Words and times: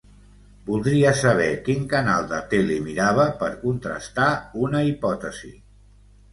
Voldria 0.69 1.11
saber 1.19 1.49
quin 1.67 1.83
canal 1.91 2.25
de 2.33 2.41
tele 2.55 2.79
mirava 2.87 3.29
per 3.45 3.53
contrastar 3.69 4.33
una 4.67 4.85
hipòtesi. 4.91 5.57